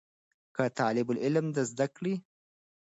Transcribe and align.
که 0.55 0.63
طالب 0.79 1.07
العلم 1.11 1.45
د 1.49 1.55
علم 1.55 1.55
د 1.55 1.57
زده 1.71 1.87
کړې 1.95 2.13